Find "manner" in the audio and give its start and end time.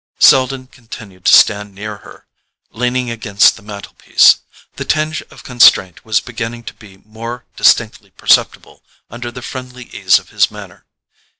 10.49-10.85